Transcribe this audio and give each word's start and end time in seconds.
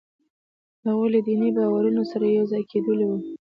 د 0.81 0.83
هغوی 0.91 1.09
له 1.15 1.19
دیني 1.27 1.49
باورونو 1.57 2.01
سره 2.11 2.25
یو 2.37 2.45
ځای 2.51 2.63
کېدلو 2.71 3.05
وو. 3.09 3.19